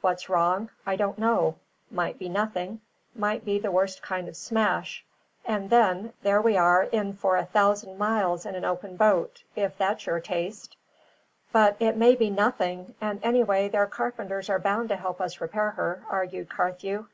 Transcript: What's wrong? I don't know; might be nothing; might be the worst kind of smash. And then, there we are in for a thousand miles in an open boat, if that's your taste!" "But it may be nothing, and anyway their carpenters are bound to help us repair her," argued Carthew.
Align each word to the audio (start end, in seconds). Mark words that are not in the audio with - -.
What's 0.00 0.30
wrong? 0.30 0.70
I 0.86 0.96
don't 0.96 1.18
know; 1.18 1.56
might 1.90 2.18
be 2.18 2.30
nothing; 2.30 2.80
might 3.14 3.44
be 3.44 3.58
the 3.58 3.70
worst 3.70 4.00
kind 4.00 4.28
of 4.28 4.34
smash. 4.34 5.04
And 5.44 5.68
then, 5.68 6.14
there 6.22 6.40
we 6.40 6.56
are 6.56 6.84
in 6.84 7.12
for 7.12 7.36
a 7.36 7.44
thousand 7.44 7.98
miles 7.98 8.46
in 8.46 8.54
an 8.54 8.64
open 8.64 8.96
boat, 8.96 9.42
if 9.54 9.76
that's 9.76 10.06
your 10.06 10.20
taste!" 10.20 10.78
"But 11.52 11.76
it 11.80 11.98
may 11.98 12.14
be 12.14 12.30
nothing, 12.30 12.94
and 12.98 13.22
anyway 13.22 13.68
their 13.68 13.84
carpenters 13.86 14.48
are 14.48 14.58
bound 14.58 14.88
to 14.88 14.96
help 14.96 15.20
us 15.20 15.42
repair 15.42 15.72
her," 15.72 16.02
argued 16.08 16.48
Carthew. 16.48 17.08